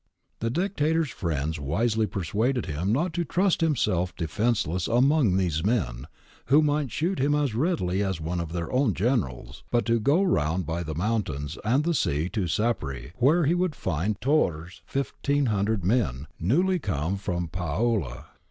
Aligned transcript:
The 0.39 0.49
Dictator's 0.49 1.11
friends 1.11 1.59
wisely 1.59 2.07
persuaded 2.07 2.65
him 2.65 2.91
not 2.91 3.13
to 3.13 3.23
trust 3.23 3.61
himself 3.61 4.15
defenceless 4.15 4.87
among 4.87 5.37
these 5.37 5.63
men, 5.63 6.07
who 6.47 6.63
might 6.63 6.89
shoot 6.91 7.19
him 7.19 7.35
as 7.35 7.53
readily 7.53 8.01
as 8.03 8.19
one 8.19 8.39
of 8.39 8.51
their 8.51 8.71
own 8.71 8.95
generals, 8.95 9.63
but 9.69 9.85
to 9.85 9.99
go 9.99 10.23
round 10.23 10.65
by 10.65 10.81
the 10.81 10.95
mountains 10.95 11.59
and 11.63 11.83
the 11.83 11.93
sea 11.93 12.29
to 12.29 12.47
Sapri, 12.47 13.11
where 13.17 13.45
he 13.45 13.53
would 13.53 13.75
find 13.75 14.19
Turr's 14.19 14.81
1500 14.91 15.85
men 15.85 16.25
newly 16.39 16.79
come 16.79 17.15
from 17.15 17.47
Paola. 17.47 18.25